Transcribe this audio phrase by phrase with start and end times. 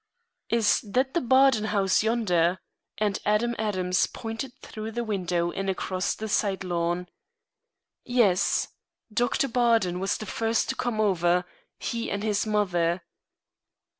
[0.49, 2.57] "Is that the Bardon house yonder?"
[2.97, 7.07] And Adam Adams pointed through the window and across the side lawn.
[8.03, 8.69] "Yes.
[9.13, 11.45] Doctor Bardon was the first to come over
[11.77, 13.03] he and his mother."